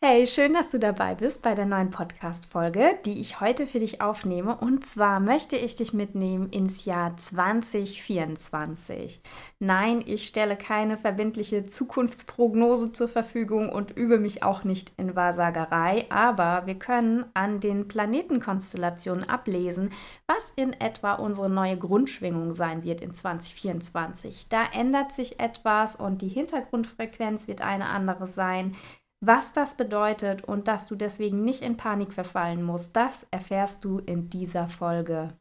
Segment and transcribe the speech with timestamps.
[0.00, 4.00] Hey, schön, dass du dabei bist bei der neuen Podcast-Folge, die ich heute für dich
[4.00, 4.56] aufnehme.
[4.56, 9.20] Und zwar möchte ich dich mitnehmen ins Jahr 2024.
[9.58, 16.06] Nein, ich stelle keine verbindliche Zukunftsprognose zur Verfügung und übe mich auch nicht in Wahrsagerei,
[16.10, 19.90] aber wir können an den Planetenkonstellationen ablesen,
[20.28, 24.48] was in etwa unsere neue Grundschwingung sein wird in 2024.
[24.48, 28.76] Da ändert sich etwas und die Hintergrundfrequenz wird eine andere sein.
[29.20, 33.98] Was das bedeutet und dass du deswegen nicht in Panik verfallen musst, das erfährst du
[33.98, 35.37] in dieser Folge.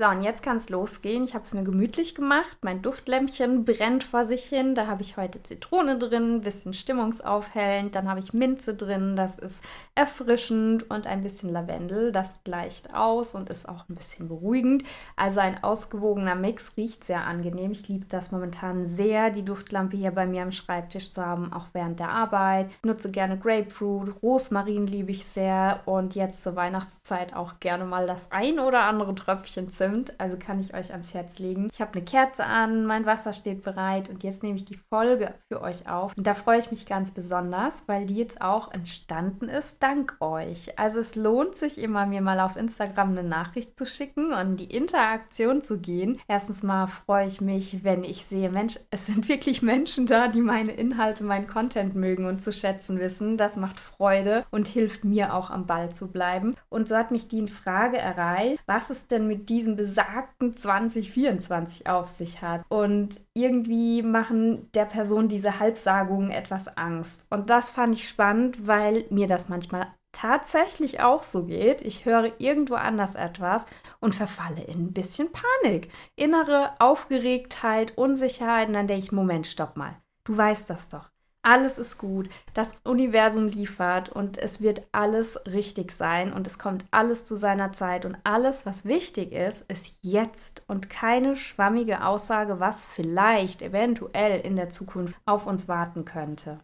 [0.00, 1.24] So, und jetzt kann es losgehen.
[1.24, 2.58] Ich habe es mir gemütlich gemacht.
[2.62, 4.76] Mein Duftlämpchen brennt vor sich hin.
[4.76, 7.96] Da habe ich heute Zitrone drin, ein bisschen stimmungsaufhellend.
[7.96, 9.64] Dann habe ich Minze drin, das ist
[9.96, 12.12] erfrischend und ein bisschen Lavendel.
[12.12, 14.84] Das gleicht aus und ist auch ein bisschen beruhigend.
[15.16, 17.72] Also ein ausgewogener Mix riecht sehr angenehm.
[17.72, 21.70] Ich liebe das momentan sehr, die Duftlampe hier bei mir am Schreibtisch zu haben, auch
[21.72, 22.70] während der Arbeit.
[22.70, 28.06] Ich nutze gerne Grapefruit, Rosmarin liebe ich sehr und jetzt zur Weihnachtszeit auch gerne mal
[28.06, 31.68] das ein oder andere Tröpfchen Zimt Zimt, also kann ich euch ans Herz legen.
[31.72, 35.34] Ich habe eine Kerze an, mein Wasser steht bereit und jetzt nehme ich die Folge
[35.48, 36.12] für euch auf.
[36.16, 40.78] Und da freue ich mich ganz besonders, weil die jetzt auch entstanden ist dank euch.
[40.78, 44.64] Also es lohnt sich immer, mir mal auf Instagram eine Nachricht zu schicken und die
[44.64, 46.20] Interaktion zu gehen.
[46.28, 50.42] Erstens mal freue ich mich, wenn ich sehe, Mensch, es sind wirklich Menschen da, die
[50.42, 53.38] meine Inhalte, meinen Content mögen und zu schätzen wissen.
[53.38, 56.54] Das macht Freude und hilft mir auch am Ball zu bleiben.
[56.68, 62.08] Und so hat mich die Frage erreicht, was ist denn mit diesem besagten 2024 auf
[62.08, 62.62] sich hat.
[62.68, 67.24] Und irgendwie machen der Person diese Halbsagungen etwas Angst.
[67.30, 71.80] Und das fand ich spannend, weil mir das manchmal tatsächlich auch so geht.
[71.80, 73.66] Ich höre irgendwo anders etwas
[74.00, 75.92] und verfalle in ein bisschen Panik.
[76.16, 78.66] Innere Aufgeregtheit, Unsicherheit.
[78.66, 79.96] Und dann denke ich, Moment, stopp mal.
[80.24, 81.08] Du weißt das doch.
[81.48, 82.28] Alles ist gut.
[82.52, 87.72] Das Universum liefert und es wird alles richtig sein und es kommt alles zu seiner
[87.72, 94.42] Zeit und alles, was wichtig ist, ist jetzt und keine schwammige Aussage, was vielleicht eventuell
[94.42, 96.60] in der Zukunft auf uns warten könnte.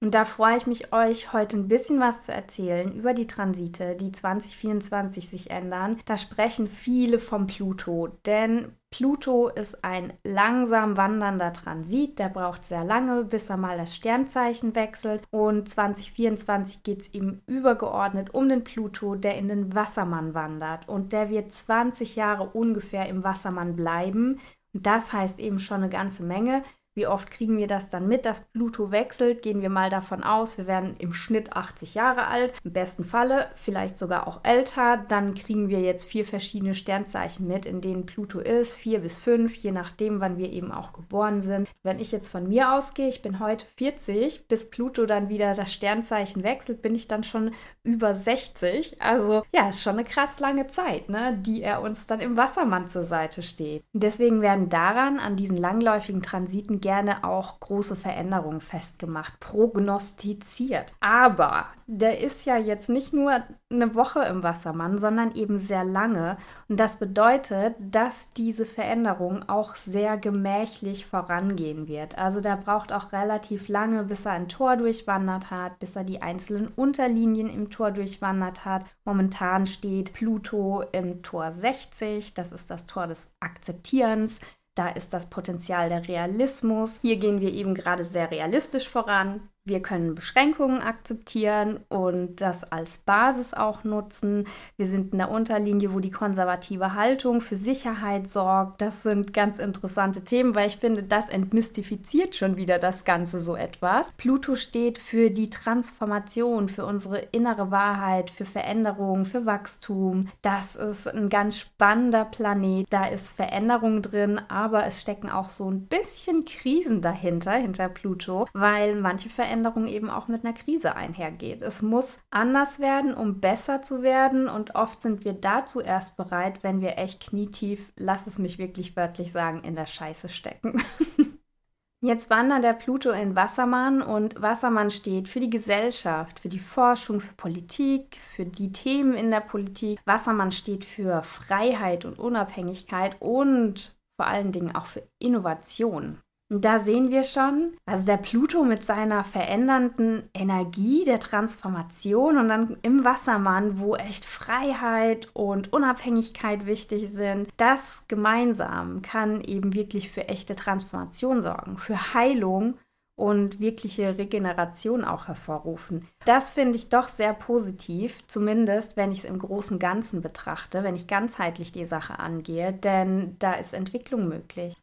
[0.00, 3.96] Und da freue ich mich, euch heute ein bisschen was zu erzählen über die Transite,
[3.96, 5.98] die 2024 sich ändern.
[6.04, 12.84] Da sprechen viele vom Pluto, denn Pluto ist ein langsam wandernder Transit, der braucht sehr
[12.84, 15.24] lange, bis er mal das Sternzeichen wechselt.
[15.30, 20.88] Und 2024 geht es ihm übergeordnet um den Pluto, der in den Wassermann wandert.
[20.88, 24.40] Und der wird 20 Jahre ungefähr im Wassermann bleiben.
[24.72, 26.62] Und das heißt eben schon eine ganze Menge.
[26.98, 29.42] Wie oft kriegen wir das dann mit, dass Pluto wechselt?
[29.42, 33.52] Gehen wir mal davon aus, wir werden im Schnitt 80 Jahre alt, im besten Falle
[33.54, 35.04] vielleicht sogar auch älter.
[35.06, 39.54] Dann kriegen wir jetzt vier verschiedene Sternzeichen mit, in denen Pluto ist, vier bis fünf,
[39.54, 41.68] je nachdem, wann wir eben auch geboren sind.
[41.84, 45.72] Wenn ich jetzt von mir ausgehe, ich bin heute 40, bis Pluto dann wieder das
[45.72, 47.52] Sternzeichen wechselt, bin ich dann schon
[47.84, 49.00] über 60.
[49.00, 52.88] Also ja, ist schon eine krass lange Zeit, ne, die er uns dann im Wassermann
[52.88, 53.84] zur Seite steht.
[53.92, 60.94] Deswegen werden daran, an diesen langläufigen Transiten, gerne auch große Veränderungen festgemacht, prognostiziert.
[61.00, 66.38] Aber der ist ja jetzt nicht nur eine Woche im Wassermann, sondern eben sehr lange.
[66.66, 72.16] Und das bedeutet, dass diese Veränderung auch sehr gemächlich vorangehen wird.
[72.16, 76.22] Also der braucht auch relativ lange, bis er ein Tor durchwandert hat, bis er die
[76.22, 78.86] einzelnen Unterlinien im Tor durchwandert hat.
[79.04, 84.40] Momentan steht Pluto im Tor 60, das ist das Tor des Akzeptierens.
[84.78, 87.00] Da ist das Potenzial der Realismus.
[87.02, 89.48] Hier gehen wir eben gerade sehr realistisch voran.
[89.68, 94.46] Wir können Beschränkungen akzeptieren und das als Basis auch nutzen.
[94.78, 98.80] Wir sind in der Unterlinie, wo die konservative Haltung für Sicherheit sorgt.
[98.80, 103.56] Das sind ganz interessante Themen, weil ich finde, das entmystifiziert schon wieder das Ganze so
[103.56, 104.10] etwas.
[104.16, 110.28] Pluto steht für die Transformation, für unsere innere Wahrheit, für Veränderung, für Wachstum.
[110.40, 112.86] Das ist ein ganz spannender Planet.
[112.88, 118.46] Da ist Veränderung drin, aber es stecken auch so ein bisschen Krisen dahinter, hinter Pluto,
[118.54, 121.62] weil manche Veränderungen Veränderung eben auch mit einer Krise einhergeht.
[121.62, 126.62] Es muss anders werden, um besser zu werden und oft sind wir dazu erst bereit,
[126.62, 130.80] wenn wir echt knietief, lass es mich wirklich wörtlich sagen, in der Scheiße stecken.
[132.00, 137.18] Jetzt wandert der Pluto in Wassermann und Wassermann steht für die Gesellschaft, für die Forschung,
[137.18, 139.98] für Politik, für die Themen in der Politik.
[140.04, 146.20] Wassermann steht für Freiheit und Unabhängigkeit und vor allen Dingen auch für Innovation.
[146.50, 152.78] Da sehen wir schon, also der Pluto mit seiner verändernden Energie der Transformation und dann
[152.80, 160.28] im Wassermann, wo echt Freiheit und Unabhängigkeit wichtig sind, das gemeinsam kann eben wirklich für
[160.30, 162.78] echte Transformation sorgen, für Heilung
[163.14, 166.08] und wirkliche Regeneration auch hervorrufen.
[166.24, 170.94] Das finde ich doch sehr positiv, zumindest wenn ich es im großen Ganzen betrachte, wenn
[170.94, 174.74] ich ganzheitlich die Sache angehe, denn da ist Entwicklung möglich.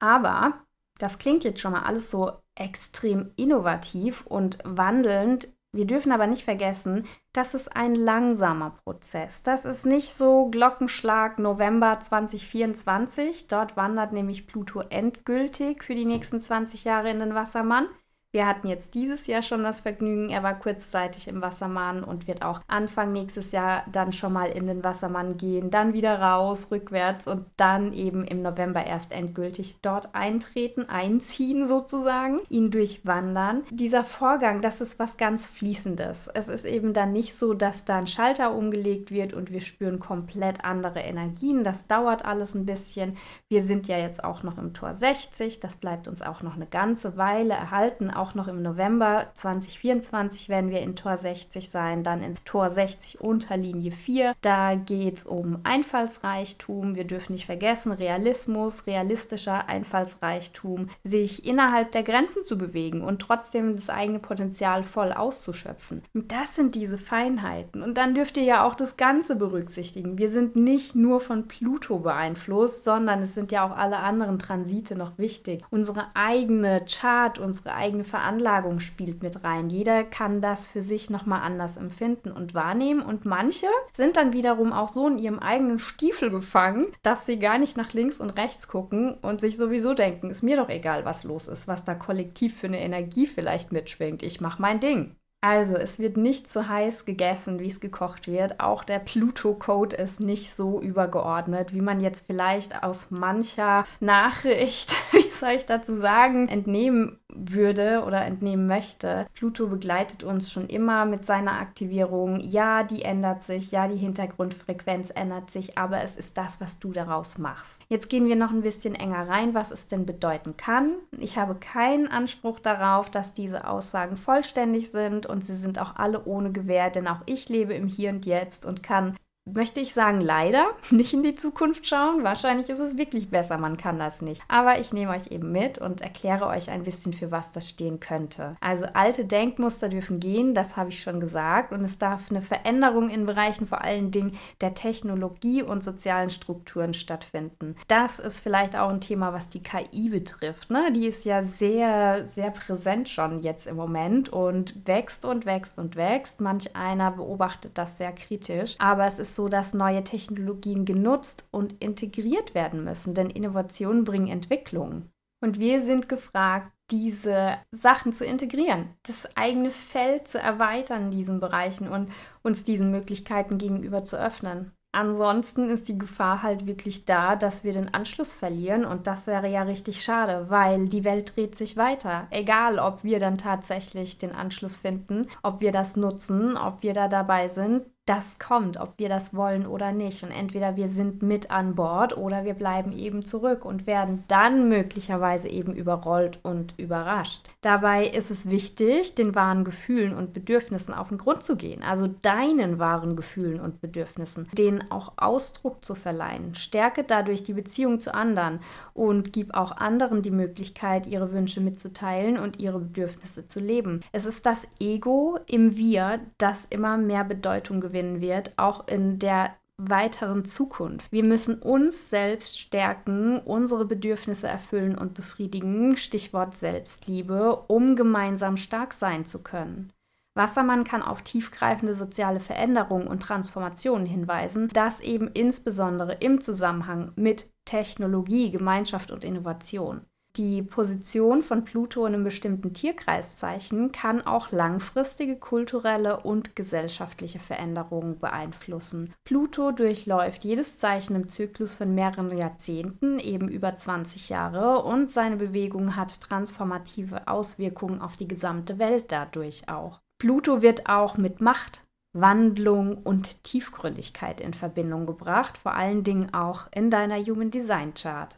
[0.00, 0.63] Aber
[0.98, 5.48] das klingt jetzt schon mal alles so extrem innovativ und wandelnd.
[5.72, 9.42] Wir dürfen aber nicht vergessen, das ist ein langsamer Prozess.
[9.42, 13.48] Das ist nicht so Glockenschlag November 2024.
[13.48, 17.88] Dort wandert nämlich Pluto endgültig für die nächsten 20 Jahre in den Wassermann.
[18.34, 22.42] Wir hatten jetzt dieses Jahr schon das Vergnügen, er war kurzzeitig im Wassermann und wird
[22.42, 27.28] auch Anfang nächstes Jahr dann schon mal in den Wassermann gehen, dann wieder raus, rückwärts
[27.28, 33.62] und dann eben im November erst endgültig dort eintreten, einziehen sozusagen, ihn durchwandern.
[33.70, 36.28] Dieser Vorgang, das ist was ganz Fließendes.
[36.34, 40.00] Es ist eben dann nicht so, dass da ein Schalter umgelegt wird und wir spüren
[40.00, 41.62] komplett andere Energien.
[41.62, 43.16] Das dauert alles ein bisschen.
[43.48, 46.66] Wir sind ja jetzt auch noch im Tor 60, das bleibt uns auch noch eine
[46.66, 52.22] ganze Weile erhalten, auch noch im November 2024 werden wir in Tor 60 sein, dann
[52.22, 54.32] in Tor 60 unter Linie 4.
[54.40, 56.96] Da geht es um Einfallsreichtum.
[56.96, 63.76] Wir dürfen nicht vergessen, Realismus, realistischer Einfallsreichtum, sich innerhalb der Grenzen zu bewegen und trotzdem
[63.76, 66.00] das eigene Potenzial voll auszuschöpfen.
[66.14, 67.82] Das sind diese Feinheiten.
[67.82, 70.16] Und dann dürft ihr ja auch das Ganze berücksichtigen.
[70.16, 74.96] Wir sind nicht nur von Pluto beeinflusst, sondern es sind ja auch alle anderen Transite
[74.96, 75.62] noch wichtig.
[75.68, 79.70] Unsere eigene Chart, unsere eigene Veranlagung spielt mit rein.
[79.70, 83.02] Jeder kann das für sich nochmal anders empfinden und wahrnehmen.
[83.02, 87.58] Und manche sind dann wiederum auch so in ihrem eigenen Stiefel gefangen, dass sie gar
[87.58, 91.24] nicht nach links und rechts gucken und sich sowieso denken, ist mir doch egal, was
[91.24, 94.22] los ist, was da kollektiv für eine Energie vielleicht mitschwingt.
[94.22, 95.16] Ich mache mein Ding.
[95.44, 98.60] Also, es wird nicht so heiß gegessen, wie es gekocht wird.
[98.60, 104.94] Auch der Pluto-Code ist nicht so übergeordnet, wie man jetzt vielleicht aus mancher Nachricht,
[105.38, 109.26] soll ich dazu sagen, entnehmen würde oder entnehmen möchte.
[109.34, 112.40] Pluto begleitet uns schon immer mit seiner Aktivierung.
[112.40, 116.92] Ja, die ändert sich, ja, die Hintergrundfrequenz ändert sich, aber es ist das, was du
[116.92, 117.82] daraus machst.
[117.88, 120.92] Jetzt gehen wir noch ein bisschen enger rein, was es denn bedeuten kann.
[121.18, 126.24] Ich habe keinen Anspruch darauf, dass diese Aussagen vollständig sind und sie sind auch alle
[126.24, 130.20] ohne Gewähr, denn auch ich lebe im Hier und Jetzt und kann möchte ich sagen,
[130.20, 132.24] leider nicht in die Zukunft schauen.
[132.24, 134.42] Wahrscheinlich ist es wirklich besser, man kann das nicht.
[134.48, 138.00] Aber ich nehme euch eben mit und erkläre euch ein bisschen, für was das stehen
[138.00, 138.56] könnte.
[138.60, 141.72] Also alte Denkmuster dürfen gehen, das habe ich schon gesagt.
[141.72, 146.94] Und es darf eine Veränderung in Bereichen vor allen Dingen der Technologie und sozialen Strukturen
[146.94, 147.76] stattfinden.
[147.88, 150.70] Das ist vielleicht auch ein Thema, was die KI betrifft.
[150.70, 150.90] Ne?
[150.92, 155.96] Die ist ja sehr, sehr präsent schon jetzt im Moment und wächst und wächst und
[155.96, 156.40] wächst.
[156.40, 158.76] Manch einer beobachtet das sehr kritisch.
[158.78, 164.28] Aber es ist so, dass neue Technologien genutzt und integriert werden müssen, denn Innovationen bringen
[164.28, 165.10] Entwicklung.
[165.42, 171.40] Und wir sind gefragt, diese Sachen zu integrieren, das eigene Feld zu erweitern in diesen
[171.40, 172.10] Bereichen und
[172.42, 174.72] uns diesen Möglichkeiten gegenüber zu öffnen.
[174.94, 179.48] Ansonsten ist die Gefahr halt wirklich da, dass wir den Anschluss verlieren und das wäre
[179.48, 182.28] ja richtig schade, weil die Welt dreht sich weiter.
[182.30, 187.08] Egal, ob wir dann tatsächlich den Anschluss finden, ob wir das nutzen, ob wir da
[187.08, 190.22] dabei sind, das kommt, ob wir das wollen oder nicht.
[190.22, 194.68] Und entweder wir sind mit an Bord oder wir bleiben eben zurück und werden dann
[194.68, 197.48] möglicherweise eben überrollt und überrascht.
[197.62, 202.06] Dabei ist es wichtig, den wahren Gefühlen und Bedürfnissen auf den Grund zu gehen, also
[202.06, 206.54] deinen wahren Gefühlen und Bedürfnissen, denen auch Ausdruck zu verleihen.
[206.54, 208.60] Stärke dadurch die Beziehung zu anderen
[208.92, 214.02] und gib auch anderen die Möglichkeit, ihre Wünsche mitzuteilen und ihre Bedürfnisse zu leben.
[214.12, 219.18] Es ist das Ego im Wir, das immer mehr Bedeutung gewinnt gewinnen wird, auch in
[219.18, 221.10] der weiteren Zukunft.
[221.10, 228.92] Wir müssen uns selbst stärken, unsere Bedürfnisse erfüllen und befriedigen, Stichwort Selbstliebe, um gemeinsam stark
[228.92, 229.92] sein zu können.
[230.36, 237.48] Wassermann kann auf tiefgreifende soziale Veränderungen und Transformationen hinweisen, das eben insbesondere im Zusammenhang mit
[237.64, 240.00] Technologie, Gemeinschaft und Innovation.
[240.36, 248.18] Die Position von Pluto in einem bestimmten Tierkreiszeichen kann auch langfristige kulturelle und gesellschaftliche Veränderungen
[248.18, 249.14] beeinflussen.
[249.22, 255.36] Pluto durchläuft jedes Zeichen im Zyklus von mehreren Jahrzehnten, eben über 20 Jahre, und seine
[255.36, 260.00] Bewegung hat transformative Auswirkungen auf die gesamte Welt dadurch auch.
[260.18, 266.66] Pluto wird auch mit Macht, Wandlung und Tiefgründigkeit in Verbindung gebracht, vor allen Dingen auch
[266.74, 268.36] in deiner Human Design Chart.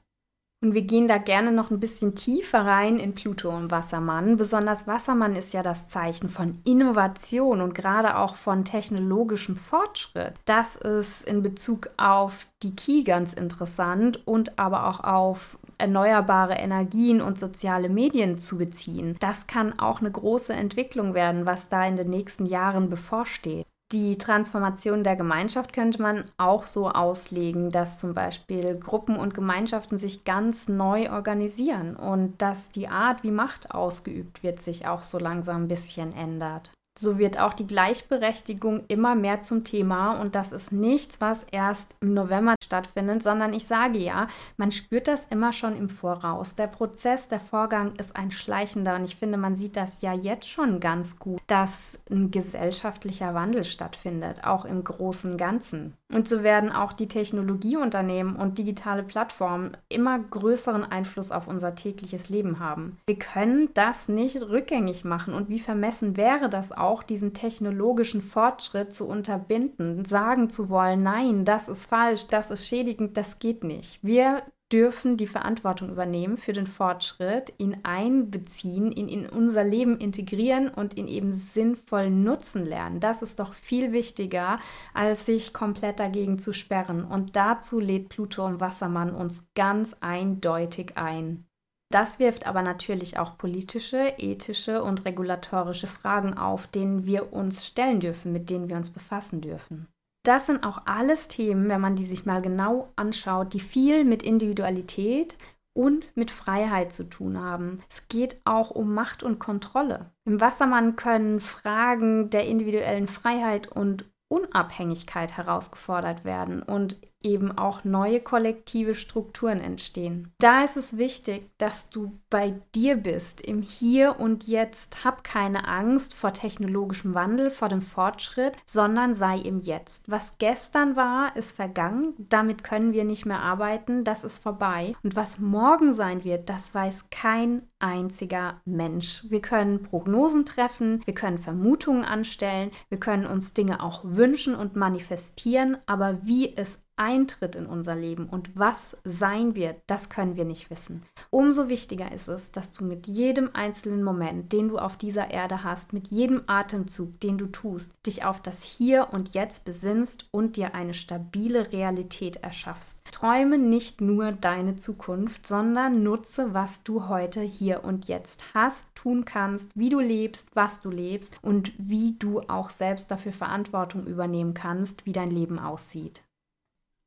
[0.62, 4.38] Und wir gehen da gerne noch ein bisschen tiefer rein in Pluto und Wassermann.
[4.38, 10.32] Besonders Wassermann ist ja das Zeichen von Innovation und gerade auch von technologischem Fortschritt.
[10.46, 17.20] Das ist in Bezug auf die Ki ganz interessant und aber auch auf erneuerbare Energien
[17.20, 19.16] und soziale Medien zu beziehen.
[19.20, 23.66] Das kann auch eine große Entwicklung werden, was da in den nächsten Jahren bevorsteht.
[23.92, 29.96] Die Transformation der Gemeinschaft könnte man auch so auslegen, dass zum Beispiel Gruppen und Gemeinschaften
[29.96, 35.20] sich ganz neu organisieren und dass die Art, wie Macht ausgeübt wird, sich auch so
[35.20, 36.72] langsam ein bisschen ändert.
[36.98, 41.94] So wird auch die Gleichberechtigung immer mehr zum Thema und das ist nichts, was erst
[42.00, 46.54] im November stattfindet, sondern ich sage ja, man spürt das immer schon im Voraus.
[46.54, 50.48] Der Prozess, der Vorgang ist ein schleichender und ich finde, man sieht das ja jetzt
[50.48, 55.92] schon ganz gut, dass ein gesellschaftlicher Wandel stattfindet, auch im großen Ganzen.
[56.10, 62.28] Und so werden auch die Technologieunternehmen und digitale Plattformen immer größeren Einfluss auf unser tägliches
[62.28, 62.96] Leben haben.
[63.06, 66.85] Wir können das nicht rückgängig machen und wie vermessen wäre das auch?
[66.86, 72.66] Auch diesen technologischen Fortschritt zu unterbinden, sagen zu wollen, nein, das ist falsch, das ist
[72.66, 73.98] schädigend, das geht nicht.
[74.02, 80.68] Wir dürfen die Verantwortung übernehmen für den Fortschritt, ihn einbeziehen, ihn in unser Leben integrieren
[80.68, 82.98] und ihn eben sinnvoll nutzen lernen.
[82.98, 84.58] Das ist doch viel wichtiger,
[84.92, 87.04] als sich komplett dagegen zu sperren.
[87.04, 91.45] Und dazu lädt Pluto und Wassermann uns ganz eindeutig ein.
[91.90, 98.00] Das wirft aber natürlich auch politische, ethische und regulatorische Fragen auf, denen wir uns stellen
[98.00, 99.86] dürfen, mit denen wir uns befassen dürfen.
[100.24, 104.24] Das sind auch alles Themen, wenn man die sich mal genau anschaut, die viel mit
[104.24, 105.36] Individualität
[105.72, 107.80] und mit Freiheit zu tun haben.
[107.88, 110.10] Es geht auch um Macht und Kontrolle.
[110.24, 118.20] Im Wassermann können Fragen der individuellen Freiheit und Unabhängigkeit herausgefordert werden und eben auch neue
[118.20, 120.32] kollektive Strukturen entstehen.
[120.38, 125.04] Da ist es wichtig, dass du bei dir bist, im Hier und Jetzt.
[125.04, 130.04] Hab keine Angst vor technologischem Wandel, vor dem Fortschritt, sondern sei im Jetzt.
[130.06, 132.14] Was gestern war, ist vergangen.
[132.18, 134.04] Damit können wir nicht mehr arbeiten.
[134.04, 134.94] Das ist vorbei.
[135.02, 139.24] Und was morgen sein wird, das weiß kein einziger Mensch.
[139.28, 144.76] Wir können Prognosen treffen, wir können Vermutungen anstellen, wir können uns Dinge auch wünschen und
[144.76, 150.44] manifestieren, aber wie es eintritt in unser Leben und was sein wird, das können wir
[150.44, 151.02] nicht wissen.
[151.30, 155.62] Umso wichtiger ist es, dass du mit jedem einzelnen Moment, den du auf dieser Erde
[155.62, 160.56] hast, mit jedem Atemzug, den du tust, dich auf das Hier und Jetzt besinnst und
[160.56, 163.00] dir eine stabile Realität erschaffst.
[163.12, 169.24] Träume nicht nur deine Zukunft, sondern nutze, was du heute hier und jetzt hast, tun
[169.24, 174.54] kannst, wie du lebst, was du lebst und wie du auch selbst dafür Verantwortung übernehmen
[174.54, 176.25] kannst, wie dein Leben aussieht.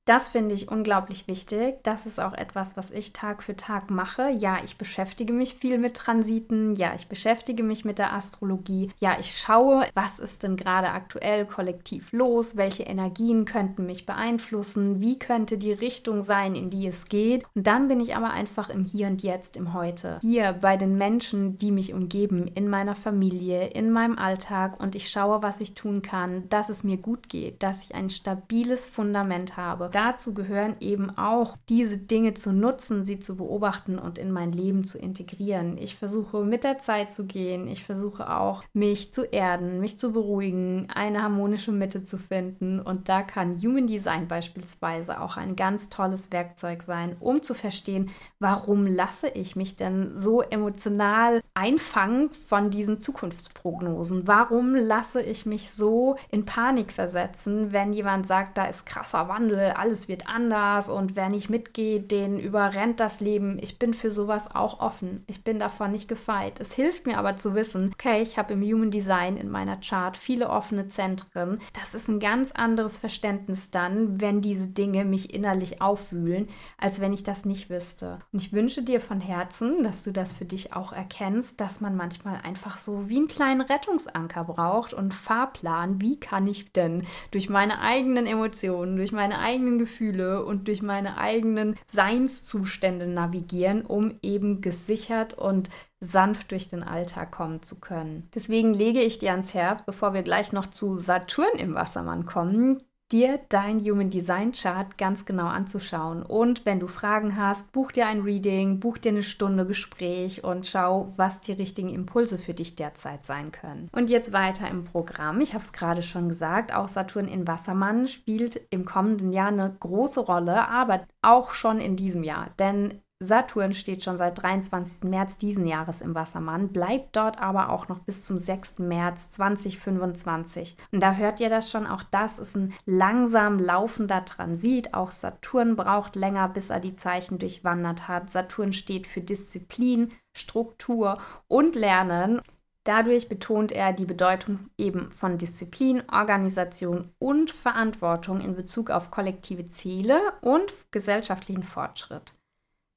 [0.10, 1.84] Das finde ich unglaublich wichtig.
[1.84, 4.32] Das ist auch etwas, was ich Tag für Tag mache.
[4.32, 6.76] Ja, ich beschäftige mich viel mit Transiten.
[6.76, 8.90] Ja, ich beschäftige mich mit der Astrologie.
[9.00, 12.58] Ja, ich schaue, was ist denn gerade aktuell kollektiv los?
[12.58, 15.00] Welche Energien könnten mich beeinflussen?
[15.00, 17.46] Wie könnte die Richtung sein, in die es geht?
[17.54, 20.18] Und dann bin ich aber einfach im Hier und Jetzt, im Heute.
[20.22, 24.80] Hier bei den Menschen, die mich umgeben, in meiner Familie, in meinem Alltag.
[24.80, 28.10] Und ich schaue, was ich tun kann, dass es mir gut geht, dass ich ein
[28.10, 34.18] stabiles Fundament habe dazu gehören eben auch, diese Dinge zu nutzen, sie zu beobachten und
[34.18, 35.78] in mein Leben zu integrieren.
[35.78, 37.68] Ich versuche mit der Zeit zu gehen.
[37.68, 42.80] Ich versuche auch, mich zu erden, mich zu beruhigen, eine harmonische Mitte zu finden.
[42.80, 48.10] Und da kann Human Design beispielsweise auch ein ganz tolles Werkzeug sein, um zu verstehen,
[48.40, 54.28] warum lasse ich mich denn so emotional einfangen von diesen Zukunftsprognosen?
[54.30, 59.72] Warum lasse ich mich so in Panik versetzen, wenn jemand sagt, da ist krasser Wandel,
[59.72, 63.58] alles alles wird anders und wer nicht mitgeht, den überrennt das Leben.
[63.60, 65.24] Ich bin für sowas auch offen.
[65.26, 66.60] Ich bin davon nicht gefeit.
[66.60, 70.16] Es hilft mir aber zu wissen, okay, ich habe im Human Design in meiner Chart
[70.16, 71.60] viele offene Zentren.
[71.74, 77.12] Das ist ein ganz anderes Verständnis dann, wenn diese Dinge mich innerlich aufwühlen, als wenn
[77.12, 78.20] ich das nicht wüsste.
[78.32, 81.96] Und ich wünsche dir von Herzen, dass du das für dich auch erkennst, dass man
[81.96, 87.50] manchmal einfach so wie einen kleinen Rettungsanker braucht und Fahrplan, wie kann ich denn durch
[87.50, 94.62] meine eigenen Emotionen, durch meine eigenen Gefühle und durch meine eigenen Seinszustände navigieren, um eben
[94.62, 95.70] gesichert und
[96.00, 98.30] sanft durch den Alltag kommen zu können.
[98.36, 102.84] Deswegen lege ich dir ans Herz, bevor wir gleich noch zu Saturn im Wassermann kommen,
[103.12, 106.24] dir dein Human Design Chart ganz genau anzuschauen.
[106.24, 110.68] Und wenn du Fragen hast, buch dir ein Reading, buch dir eine Stunde Gespräch und
[110.68, 113.90] schau, was die richtigen Impulse für dich derzeit sein können.
[113.92, 115.42] Und jetzt weiter im Programm.
[115.42, 119.76] Ich habe es gerade schon gesagt, auch Saturn in Wassermann spielt im kommenden Jahr eine
[119.80, 122.50] große Rolle, aber auch schon in diesem Jahr.
[122.60, 125.10] Denn Saturn steht schon seit 23.
[125.10, 128.80] März diesen Jahres im Wassermann, bleibt dort aber auch noch bis zum 6.
[128.80, 130.78] März 2025.
[130.94, 134.94] Und da hört ihr das schon, auch das ist ein langsam laufender Transit.
[134.94, 138.30] Auch Saturn braucht länger, bis er die Zeichen durchwandert hat.
[138.30, 141.18] Saturn steht für Disziplin, Struktur
[141.50, 142.42] und Lernen.
[142.86, 149.68] Dadurch betont er die Bedeutung eben von Disziplin, Organisation und Verantwortung in Bezug auf kollektive
[149.68, 152.39] Ziele und gesellschaftlichen Fortschritt.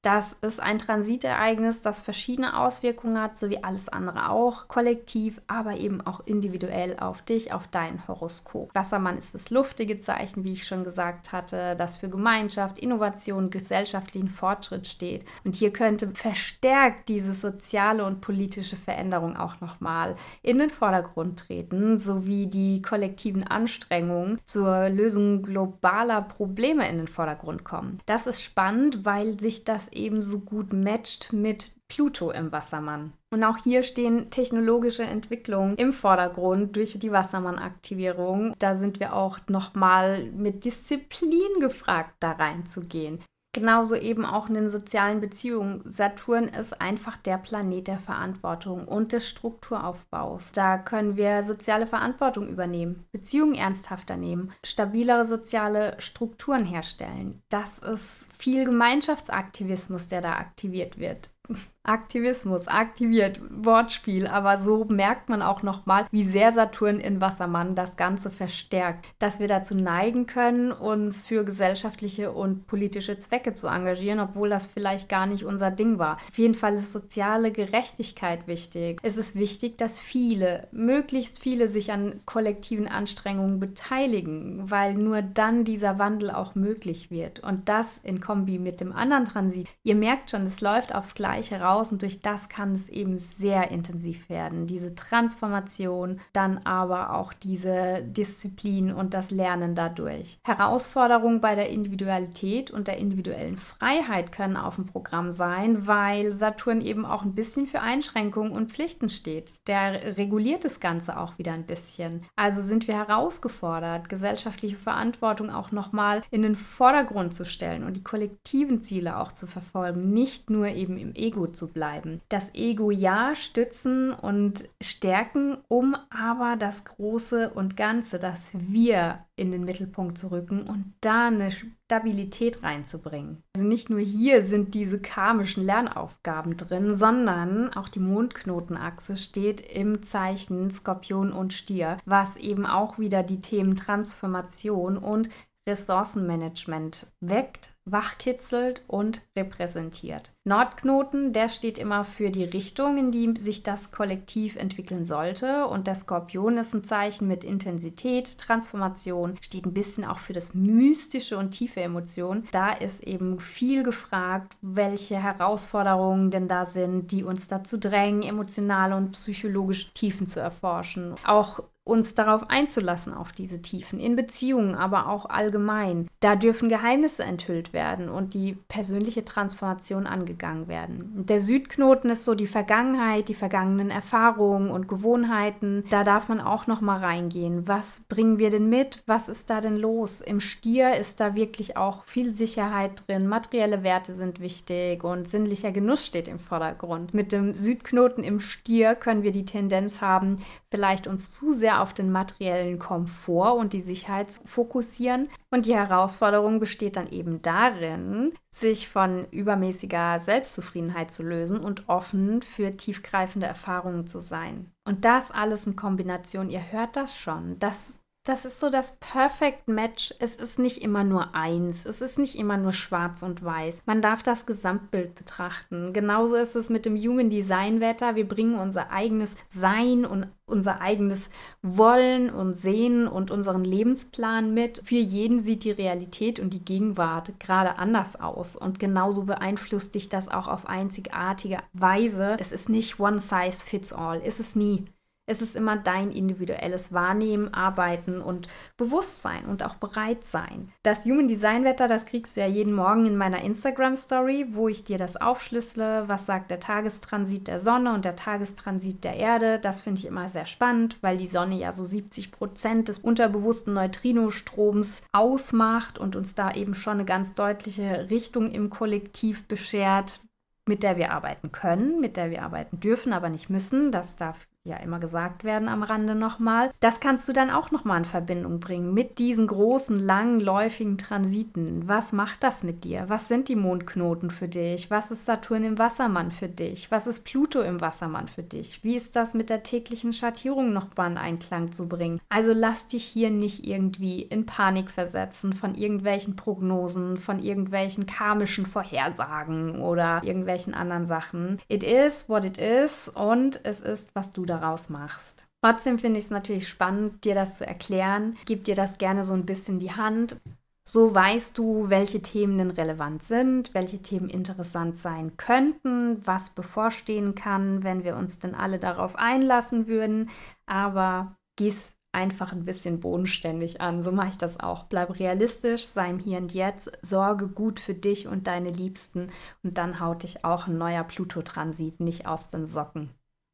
[0.03, 5.77] Das ist ein Transitereignis, das verschiedene Auswirkungen hat, so wie alles andere auch, kollektiv, aber
[5.77, 8.75] eben auch individuell auf dich, auf dein Horoskop.
[8.75, 14.27] Wassermann ist das luftige Zeichen, wie ich schon gesagt hatte, das für Gemeinschaft, Innovation, gesellschaftlichen
[14.27, 15.23] Fortschritt steht.
[15.45, 21.97] Und hier könnte verstärkt diese soziale und politische Veränderung auch nochmal in den Vordergrund treten,
[21.97, 28.01] sowie die kollektiven Anstrengungen zur Lösung globaler Probleme in den Vordergrund kommen.
[28.05, 33.13] Das ist spannend, weil sich das ebenso gut matcht mit Pluto im Wassermann.
[33.31, 38.53] Und auch hier stehen technologische Entwicklungen im Vordergrund durch die Wassermann-Aktivierung.
[38.59, 43.19] Da sind wir auch nochmal mit Disziplin gefragt, da reinzugehen.
[43.53, 45.81] Genauso eben auch in den sozialen Beziehungen.
[45.85, 50.51] Saturn ist einfach der Planet der Verantwortung und des Strukturaufbaus.
[50.53, 57.43] Da können wir soziale Verantwortung übernehmen, Beziehungen ernsthafter nehmen, stabilere soziale Strukturen herstellen.
[57.49, 61.29] Das ist viel Gemeinschaftsaktivismus, der da aktiviert wird.
[61.85, 67.97] Aktivismus, aktiviert, Wortspiel, aber so merkt man auch nochmal, wie sehr Saturn in Wassermann das
[67.97, 74.21] Ganze verstärkt, dass wir dazu neigen können, uns für gesellschaftliche und politische Zwecke zu engagieren,
[74.21, 76.19] obwohl das vielleicht gar nicht unser Ding war.
[76.29, 79.01] Auf jeden Fall ist soziale Gerechtigkeit wichtig.
[79.03, 85.65] Es ist wichtig, dass viele, möglichst viele sich an kollektiven Anstrengungen beteiligen, weil nur dann
[85.65, 87.41] dieser Wandel auch möglich wird.
[87.41, 89.67] Und das in Kombi mit dem anderen Transit.
[89.83, 93.17] Ihr merkt schon, es läuft aufs Gleiche raus raus und durch das kann es eben
[93.17, 94.67] sehr intensiv werden.
[94.67, 100.37] Diese Transformation, dann aber auch diese Disziplin und das Lernen dadurch.
[100.43, 106.81] Herausforderungen bei der Individualität und der individuellen Freiheit können auf dem Programm sein, weil Saturn
[106.81, 109.67] eben auch ein bisschen für Einschränkungen und Pflichten steht.
[109.67, 112.23] Der reguliert das Ganze auch wieder ein bisschen.
[112.35, 118.03] Also sind wir herausgefordert, gesellschaftliche Verantwortung auch nochmal in den Vordergrund zu stellen und die
[118.03, 122.21] kollektiven Ziele auch zu verfolgen, nicht nur eben im Ego zu zu bleiben.
[122.27, 129.51] Das Ego ja stützen und stärken, um aber das Große und Ganze, das Wir in
[129.51, 133.43] den Mittelpunkt zu rücken und da eine Stabilität reinzubringen.
[133.55, 140.03] Also nicht nur hier sind diese karmischen Lernaufgaben drin, sondern auch die Mondknotenachse steht im
[140.03, 145.29] Zeichen Skorpion und Stier, was eben auch wieder die Themen Transformation und
[145.67, 150.31] Ressourcenmanagement weckt wachkitzelt und repräsentiert.
[150.45, 155.67] Nordknoten, der steht immer für die Richtung, in die sich das Kollektiv entwickeln sollte.
[155.67, 160.53] Und der Skorpion ist ein Zeichen mit Intensität, Transformation, steht ein bisschen auch für das
[160.53, 162.47] Mystische und tiefe Emotionen.
[162.51, 168.95] Da ist eben viel gefragt, welche Herausforderungen denn da sind, die uns dazu drängen, emotionale
[168.95, 171.15] und psychologische Tiefen zu erforschen.
[171.25, 176.07] Auch uns darauf einzulassen, auf diese Tiefen, in Beziehungen, aber auch allgemein.
[176.21, 181.25] Da dürfen Geheimnisse enthüllt werden und die persönliche Transformation angegangen werden.
[181.27, 185.83] Der Südknoten ist so die Vergangenheit, die vergangenen Erfahrungen und Gewohnheiten.
[185.89, 187.67] Da darf man auch noch mal reingehen.
[187.67, 189.03] Was bringen wir denn mit?
[189.05, 190.21] Was ist da denn los?
[190.21, 193.27] Im Stier ist da wirklich auch viel Sicherheit drin.
[193.27, 197.13] Materielle Werte sind wichtig und sinnlicher Genuss steht im Vordergrund.
[197.13, 200.39] Mit dem Südknoten im Stier können wir die Tendenz haben,
[200.71, 205.29] vielleicht uns zu sehr sehr auf den materiellen Komfort und die Sicherheit zu fokussieren.
[205.51, 212.41] Und die Herausforderung besteht dann eben darin, sich von übermäßiger Selbstzufriedenheit zu lösen und offen
[212.41, 214.71] für tiefgreifende Erfahrungen zu sein.
[214.85, 219.67] Und das alles in Kombination, ihr hört das schon, das das ist so das Perfect
[219.67, 220.13] Match.
[220.19, 221.85] Es ist nicht immer nur eins.
[221.85, 223.81] Es ist nicht immer nur schwarz und weiß.
[223.85, 225.91] Man darf das Gesamtbild betrachten.
[225.91, 228.15] Genauso ist es mit dem Human Design Wetter.
[228.15, 231.29] Wir bringen unser eigenes Sein und unser eigenes
[231.61, 234.81] Wollen und Sehen und unseren Lebensplan mit.
[234.85, 238.55] Für jeden sieht die Realität und die Gegenwart gerade anders aus.
[238.55, 242.37] Und genauso beeinflusst dich das auch auf einzigartige Weise.
[242.39, 244.21] Es ist nicht one size fits all.
[244.21, 244.85] Ist es nie.
[245.25, 250.73] Es ist immer dein individuelles Wahrnehmen, Arbeiten und Bewusstsein und auch Bereitsein.
[250.83, 254.67] Das Human Design Wetter, das kriegst du ja jeden Morgen in meiner Instagram Story, wo
[254.67, 256.09] ich dir das aufschlüssele.
[256.09, 259.59] Was sagt der Tagestransit der Sonne und der Tagestransit der Erde?
[259.59, 263.73] Das finde ich immer sehr spannend, weil die Sonne ja so 70 Prozent des unterbewussten
[263.73, 270.19] Neutrinostroms ausmacht und uns da eben schon eine ganz deutliche Richtung im Kollektiv beschert
[270.65, 273.91] mit der wir arbeiten können, mit der wir arbeiten dürfen, aber nicht müssen.
[273.91, 276.71] Das darf ja immer gesagt werden am Rande nochmal.
[276.79, 281.87] Das kannst du dann auch nochmal in Verbindung bringen mit diesen großen, langläufigen Transiten.
[281.87, 283.05] Was macht das mit dir?
[283.07, 284.89] Was sind die Mondknoten für dich?
[284.89, 286.89] Was ist Saturn im Wassermann für dich?
[286.91, 288.81] Was ist Pluto im Wassermann für dich?
[288.83, 292.21] Wie ist das mit der täglichen Schattierung nochmal in Einklang zu bringen?
[292.29, 298.65] Also lass dich hier nicht irgendwie in Panik versetzen von irgendwelchen Prognosen, von irgendwelchen karmischen
[298.65, 301.59] Vorhersagen oder irgendwelchen anderen Sachen.
[301.67, 305.45] It is what it is und es ist, was du da daraus machst.
[305.63, 308.37] Trotzdem finde ich es natürlich spannend, dir das zu erklären.
[308.45, 310.37] Gib dir das gerne so ein bisschen die Hand.
[310.85, 317.35] So weißt du, welche Themen denn relevant sind, welche Themen interessant sein könnten, was bevorstehen
[317.35, 320.29] kann, wenn wir uns denn alle darauf einlassen würden.
[320.65, 324.03] Aber gieß einfach ein bisschen bodenständig an.
[324.03, 324.83] So mache ich das auch.
[324.83, 329.31] Bleib realistisch, sei im Hier und Jetzt, sorge gut für dich und deine Liebsten
[329.63, 333.09] und dann haut dich auch ein neuer Pluto-Transit nicht aus den Socken.